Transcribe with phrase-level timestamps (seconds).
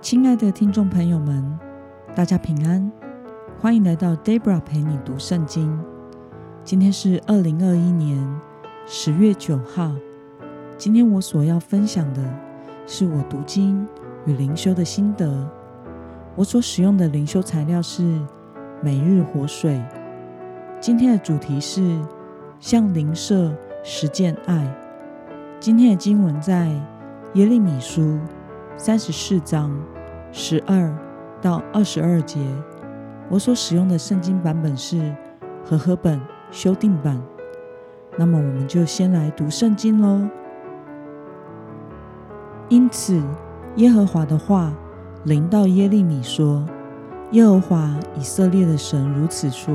[0.00, 1.58] 亲爱的听众朋友们，
[2.14, 2.90] 大家平安，
[3.60, 5.76] 欢迎来到 Debra 陪你读圣经。
[6.62, 8.40] 今天是二零二一年
[8.86, 9.92] 十月九号。
[10.76, 12.22] 今天我所要分享的
[12.86, 13.84] 是我读经
[14.24, 15.50] 与灵修的心得。
[16.36, 18.20] 我所使用的灵修材料是
[18.80, 19.82] 每日活水。
[20.80, 22.00] 今天的主题是
[22.60, 23.52] 向邻舍
[23.82, 24.64] 实践爱。
[25.58, 26.68] 今天的经文在
[27.34, 28.16] 耶利米书
[28.80, 29.76] 三十四章
[30.30, 30.96] 十二
[31.42, 32.38] 到二十二节。
[33.28, 35.12] 我所使用的圣经版本是
[35.64, 36.20] 和合本
[36.52, 37.20] 修订版。
[38.16, 40.24] 那么，我们就先来读圣经喽。
[42.68, 43.20] 因此，
[43.74, 44.72] 耶和华的话
[45.24, 46.64] 临到耶利米说
[47.32, 49.74] ：“耶和华以色列的神如此说。”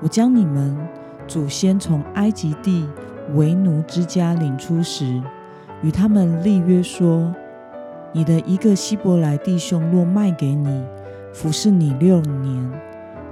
[0.00, 0.74] 我将你们
[1.26, 2.88] 祖先从埃及地
[3.34, 5.22] 为奴之家领出时，
[5.82, 7.30] 与他们立约说：
[8.12, 10.84] 你的一个希伯来弟兄若卖给你，
[11.32, 12.72] 服侍你六年，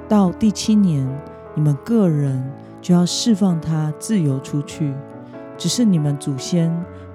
[0.09, 1.09] 到第七年，
[1.55, 2.45] 你们个人
[2.83, 4.93] 就要释放他自由出去。
[5.57, 6.71] 只是你们祖先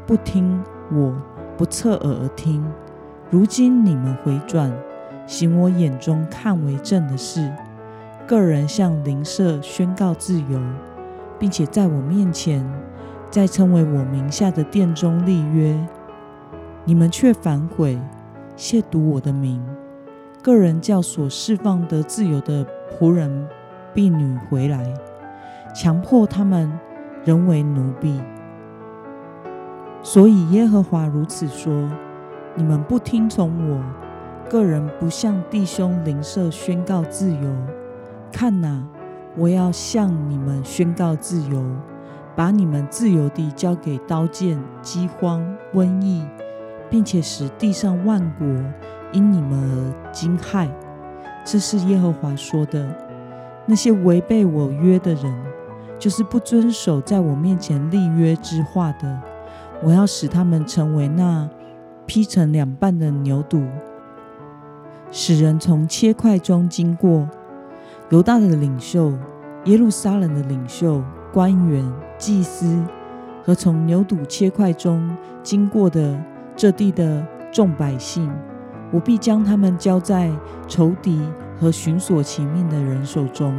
[0.08, 0.60] 不听
[0.92, 1.14] 我，
[1.58, 2.66] 不侧耳而听。
[3.30, 4.74] 如今你们回转，
[5.28, 7.52] 行我眼中看为正的事。
[8.26, 10.60] 个人向邻舍宣告自由，
[11.38, 12.66] 并且在我面前，
[13.30, 15.78] 在称为我名下的殿中立约，
[16.90, 18.00] 你们却反悔，
[18.58, 19.64] 亵渎我的名。
[20.42, 23.48] 个人叫所释放得自由的仆人、
[23.94, 24.92] 婢女回来，
[25.76, 26.68] 强迫他们
[27.24, 28.20] 仍为奴婢。
[30.02, 31.88] 所以耶和华如此说：
[32.56, 33.84] 你们不听从我，
[34.50, 37.56] 个人不向弟兄邻舍宣告自由。
[38.32, 38.84] 看哪，
[39.38, 41.64] 我要向你们宣告自由，
[42.36, 46.26] 把你们自由地交给刀剑、饥荒、瘟疫，
[46.90, 48.48] 并且使地上万国
[49.12, 50.68] 因你们而惊骇。
[51.46, 52.88] 这是耶和华说的。
[53.66, 55.34] 那些违背我约的人，
[56.00, 59.22] 就是不遵守在我面前立约之话的，
[59.84, 61.48] 我要使他们成为那
[62.06, 63.68] 劈成两半的牛犊，
[65.12, 67.30] 使人从切块中经过。
[68.10, 69.14] 犹大的领袖、
[69.66, 71.86] 耶路撒冷的领袖、官员、
[72.18, 72.84] 祭司
[73.44, 76.20] 和从牛犊切块中经过的
[76.60, 78.30] 这地的众百姓，
[78.92, 80.30] 我必将他们交在
[80.68, 81.18] 仇敌
[81.58, 83.58] 和寻索其命的人手中。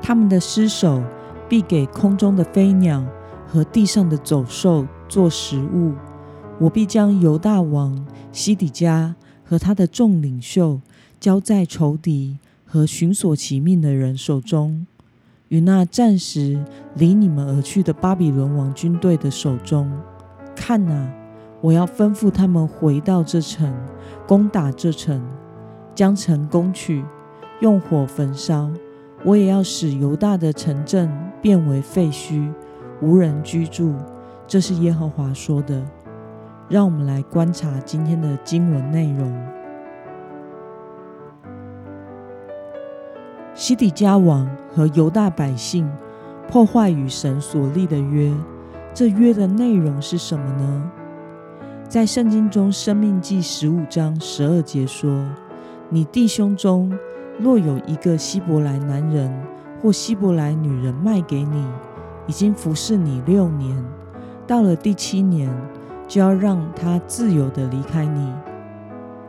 [0.00, 1.02] 他们的尸首
[1.48, 3.04] 必给空中的飞鸟
[3.48, 5.92] 和地上的走兽做食物。
[6.60, 10.80] 我必将犹大王西底家和他的众领袖
[11.18, 12.38] 交在仇敌。
[12.70, 14.86] 和寻索其命的人手中，
[15.48, 16.62] 与那暂时
[16.94, 19.90] 离你们而去的巴比伦王军队的手中。
[20.58, 21.08] 看哪，
[21.60, 23.72] 我要吩咐他们回到这城，
[24.26, 25.22] 攻打这城，
[25.94, 27.04] 将城攻取，
[27.60, 28.68] 用火焚烧。
[29.24, 31.08] 我也要使犹大的城镇
[31.40, 32.52] 变为废墟，
[33.00, 33.94] 无人居住。
[34.48, 35.80] 这是耶和华说的。
[36.68, 39.34] 让我们来观察今天的经文内容。
[43.54, 45.90] 西底家王和犹大百姓
[46.46, 48.32] 破坏与神所立的约，
[48.98, 50.90] 这约的内容是什么呢？
[51.88, 55.24] 在圣经中，《生命记》十五章十二节说
[55.88, 56.92] ：“你弟兄中
[57.38, 59.32] 若有一个希伯来男人
[59.80, 61.64] 或希伯来女人卖给你，
[62.26, 63.80] 已经服侍你六年，
[64.48, 65.48] 到了第七年，
[66.08, 68.34] 就要让他自由地离开你。”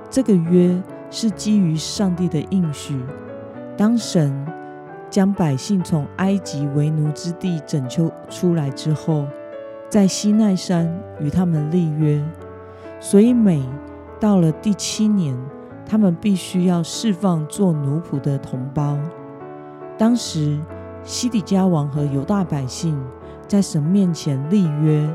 [0.09, 0.81] 这个约
[1.11, 2.99] 是基于上帝的应许。
[3.77, 4.33] 当神
[5.11, 9.27] 将百姓从埃及为奴之地拯救出来之后，
[9.89, 10.87] 在西奈山
[11.19, 12.23] 与他们立约，
[12.99, 13.67] 所以每
[14.19, 15.35] 到了第七年，
[15.83, 18.95] 他们必须要释放做奴仆的同胞。
[19.97, 20.59] 当时
[21.03, 23.01] 西底家王和犹大百姓
[23.47, 25.09] 在神面前立约，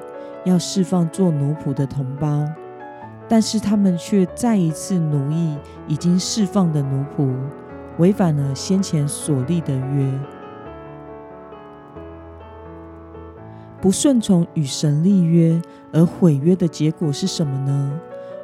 [0.44, 2.44] 要释放做奴仆的同胞，
[3.28, 5.56] 但是他们却再一次奴役
[5.86, 7.32] 已经释放的奴仆。
[7.98, 10.12] 违反了先前所立的约，
[13.84, 15.60] 不顺从与神立约
[15.92, 17.92] 而毁约的结果是什么呢？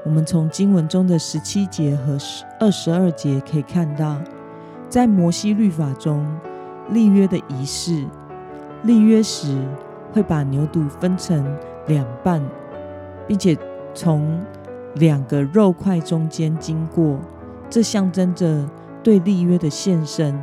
[0.04, 2.18] 我们从经文中的十七节和
[2.60, 4.20] 二十二节可以看到，
[4.90, 6.22] 在摩西律法中，
[6.90, 8.04] 立约的仪式，
[8.82, 9.56] 立约时
[10.12, 11.42] 会把牛犊分成
[11.86, 12.42] 两半，
[13.26, 13.56] 并且
[13.94, 14.38] 从
[14.96, 17.18] 两个肉块中间经过，
[17.70, 18.68] 这象征着。
[19.02, 20.38] 对立约的献身，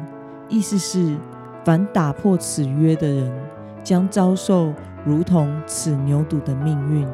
[0.50, 1.16] 意思是
[1.64, 3.32] 凡打破此约的人，
[3.88, 4.74] 将遭受
[5.06, 7.08] 如同此牛犊的命运。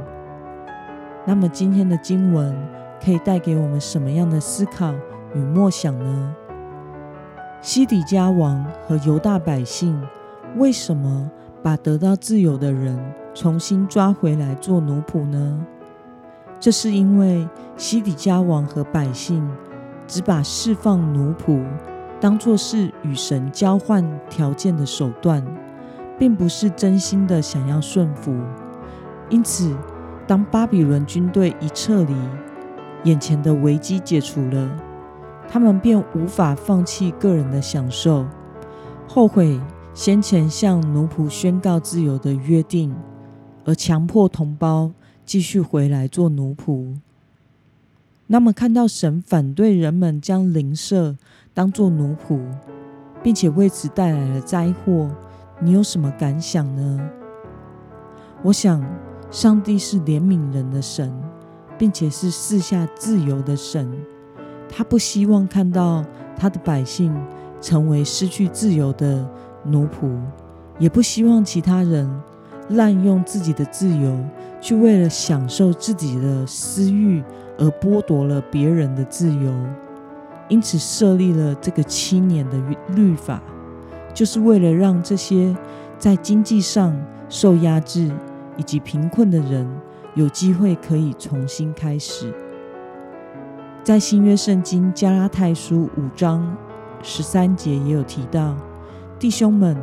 [1.24, 2.58] 那么今天的经文
[3.00, 4.92] 可以带给我们什么样的思考
[5.36, 6.36] 与默想呢？
[7.62, 10.02] 西底家王和犹大百姓
[10.56, 11.30] 为什么
[11.62, 13.00] 把得到自由的人
[13.36, 15.64] 重新抓回来做奴仆呢？
[16.60, 17.48] 这是因为
[17.78, 19.48] 西底家王和百姓
[20.08, 21.64] 只把释放奴仆
[22.20, 25.46] 当作是与神交换条件的手段，
[26.18, 28.34] 并不是真心的想要顺服。
[29.30, 29.76] 因此，
[30.28, 32.16] 当巴比伦军队一撤离，
[33.04, 34.70] 眼前的危机解除了，
[35.48, 38.26] 他们便无法放弃个人的享受，
[39.08, 39.60] 后悔
[39.94, 42.96] 先前向奴仆宣告自由的约定，
[43.66, 44.92] 而强迫同胞
[45.26, 46.96] 继续回来做奴仆。
[48.28, 51.16] 那么，看到神反对人们将邻舍
[51.54, 52.40] 当作奴仆，
[53.22, 55.10] 并且为此带来了灾祸，
[55.60, 57.10] 你有什么感想呢？
[58.42, 58.84] 我想，
[59.32, 61.12] 上帝是怜悯人的神。
[61.76, 63.92] 并且是赐下自由的神，
[64.70, 66.06] 他不希望看到
[66.38, 67.14] 他的百姓
[67.60, 69.28] 成为失去自由的
[69.64, 70.18] 奴仆，
[70.78, 72.08] 也不希望其他人
[72.70, 74.18] 滥用自己的自由，
[74.62, 77.24] 去为了享受自己的私欲
[77.58, 79.52] 而剥夺了别人的自由。
[80.50, 82.58] 因此设立了这个七年的
[82.96, 83.42] 律法，
[84.14, 85.56] 就是为了让这些
[85.98, 86.96] 在经济上
[87.30, 88.12] 受压制
[88.58, 89.70] 以及贫困的人。
[90.16, 92.32] 有机会可以重新开始。
[93.84, 96.56] 在新约圣经加拉太书五章
[97.02, 98.56] 十三节也有提到：
[99.18, 99.76] 弟兄们，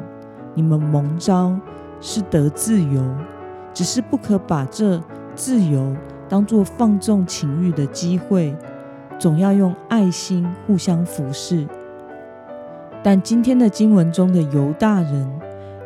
[0.54, 1.58] 你们蒙召
[2.00, 3.04] 是得自由，
[3.74, 5.02] 只是不可把这
[5.34, 5.96] 自由
[6.28, 8.56] 当作放纵情欲的机会，
[9.18, 11.66] 总要用爱心互相服侍。
[13.02, 15.40] 但今天的经文中的犹大人，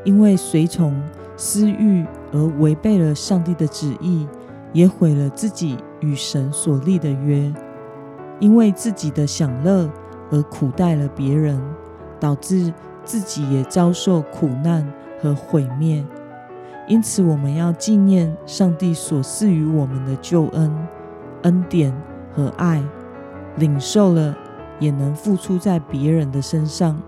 [0.05, 0.95] 因为随从
[1.37, 2.05] 私欲。
[2.37, 4.27] 而违背了上帝的旨意，
[4.73, 7.55] 也毁了自己与神所立的约，
[8.41, 9.89] 因为自己的享乐
[10.33, 11.63] 而苦待了别人，
[12.19, 12.75] 导致
[13.05, 14.85] 自己也遭受苦难
[15.23, 16.05] 和毁灭。
[16.89, 20.77] 因此，我们要纪念上帝所赐予我们的救恩、
[21.43, 21.95] 恩典
[22.35, 22.83] 和爱，
[23.59, 24.37] 领受了
[24.79, 27.01] 也能付出在别人的身上，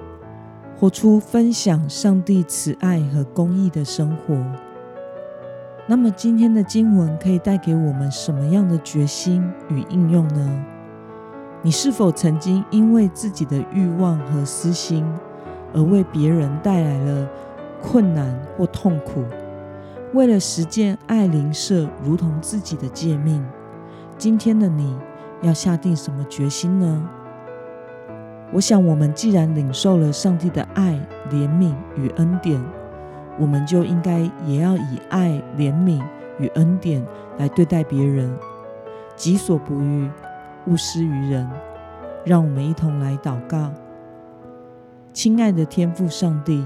[0.79, 4.37] 活出分享上帝慈爱和公义的生活。
[5.87, 10.65] 那么今天的经文可以带给我们什么样的决心与应用呢？
[11.63, 15.05] 你是否曾经因为自己的欲望和私心，
[15.73, 17.29] 而为别人带来了
[17.83, 19.25] 困难或痛苦？
[20.13, 23.45] 为了实践爱邻舍如同自己的诫命，
[24.17, 24.97] 今天的你
[25.43, 27.09] 要下定什么决心呢？
[28.53, 30.99] 我想，我们既然领受了上帝的爱、
[31.31, 32.63] 怜悯与恩典。
[33.39, 36.03] 我们就应该也要以爱、怜悯
[36.39, 37.05] 与恩典
[37.37, 38.35] 来对待别人，
[39.15, 40.11] 己所不欲，
[40.67, 41.47] 勿施于人。
[42.25, 43.71] 让我们一同来祷告。
[45.13, 46.65] 亲爱的天父上帝，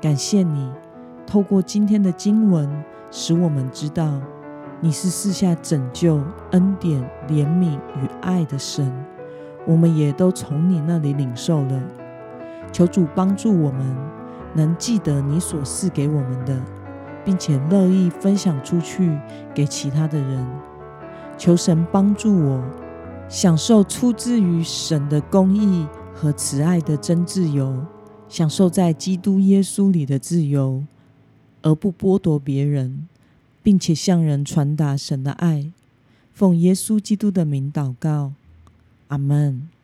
[0.00, 0.72] 感谢你
[1.26, 2.68] 透过今天的经文，
[3.10, 4.20] 使我们知道
[4.80, 6.22] 你是赐下拯救、
[6.52, 8.90] 恩典、怜悯与爱的神。
[9.68, 11.80] 我们也都从你那里领受了。
[12.72, 14.08] 求主帮助我们。
[14.54, 16.58] 能记得你所赐给我们的，
[17.22, 19.16] 并且乐意分享出去
[19.54, 20.46] 给其他的人。
[21.36, 22.64] 求神帮助我，
[23.28, 27.84] 享受出自于神的公义和慈爱的真自由，
[28.26, 30.82] 享受在基督耶稣里的自由，
[31.60, 33.06] 而不剥夺别人，
[33.62, 35.70] 并且向人传达神的爱。
[36.32, 38.32] 奉耶稣基督的名祷告，
[39.08, 39.77] 阿门。